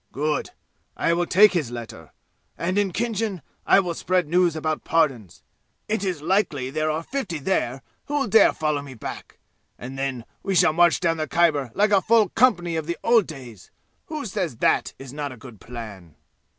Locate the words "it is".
5.87-6.23